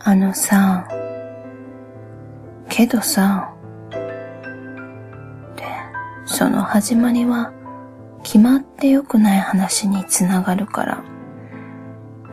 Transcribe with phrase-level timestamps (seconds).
[0.00, 0.88] あのさ、
[2.68, 3.52] けどさ、
[3.90, 5.64] で、
[6.24, 7.52] その始まりは
[8.22, 11.04] 決まって良くない話につながるから、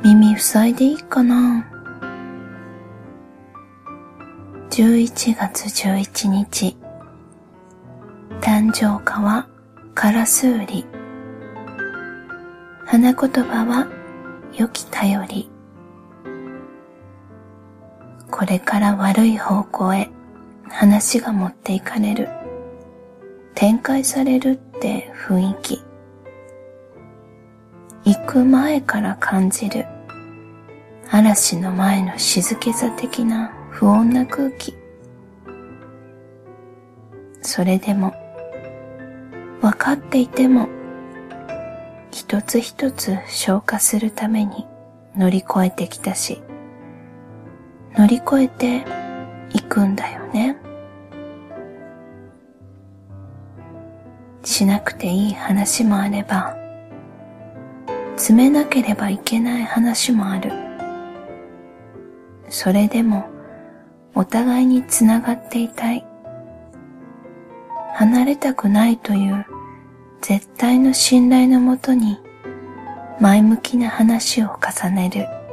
[0.03, 1.67] 耳塞いでいいかな
[4.69, 6.77] ？11月11日、
[8.41, 9.47] 誕生花は
[9.95, 10.85] カラスウリ。
[12.85, 13.87] 花言葉は
[14.53, 15.54] 良き頼り。
[18.31, 20.09] これから悪い方向へ
[20.69, 22.29] 話が持っていかれる。
[23.53, 25.81] 展開されるって雰囲気。
[28.03, 29.85] 行く前から感じる。
[31.09, 34.75] 嵐の前の静けさ的な不穏な空気。
[37.41, 38.13] それでも、
[39.61, 40.67] 分かっていても、
[42.11, 44.65] 一つ一つ消化するために
[45.15, 46.41] 乗り越えてきたし、
[47.97, 48.85] 乗り越えて
[49.53, 50.57] いくんだよね。
[54.43, 56.55] しなくていい話もあれば、
[58.15, 60.51] 詰めなければいけない話もある。
[62.49, 63.27] それでも
[64.13, 66.05] お互いにつながっていたい。
[67.93, 69.45] 離れたくないという
[70.21, 72.19] 絶対の信頼のもとに
[73.21, 75.44] 前向きな話を重ねる。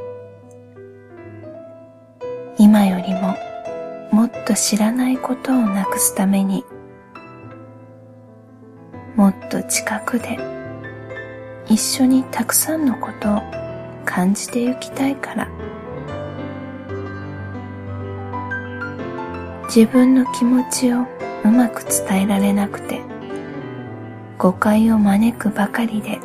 [2.57, 3.35] 今よりも
[4.11, 6.63] もっと知らないことをなくすために
[9.15, 10.37] もっと近くで
[11.67, 13.41] 一緒にたくさんのことを
[14.05, 15.47] 感じてゆきたいから。
[19.75, 20.99] 自分の気持ちを
[21.43, 23.01] うまく伝えられなくて
[24.37, 26.19] 誤解を招くばかりで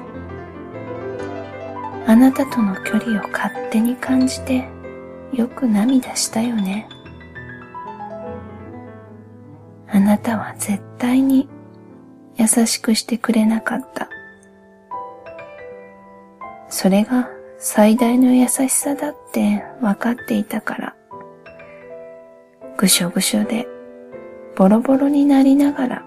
[2.07, 4.69] あなたとの距離を勝手に感じて
[5.33, 6.89] よく涙したよね
[9.91, 11.49] あなたは絶対に
[12.37, 14.09] 優しくしてくれなかった。
[16.69, 20.97] それが最大の優しさだって分かっていたから、
[22.77, 23.67] ぐしょぐしょで
[24.55, 26.05] ボロボロになりながら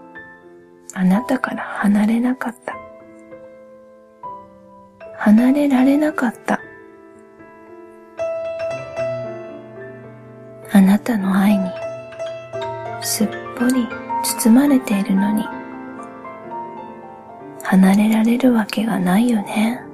[0.93, 2.77] あなたから離れなかった。
[5.17, 6.61] 離れられなかった。
[10.73, 11.69] あなたの愛に
[13.01, 13.27] すっ
[13.57, 13.87] ぽり
[14.23, 15.43] 包まれているのに
[17.63, 19.90] 離れられるわけがないよね。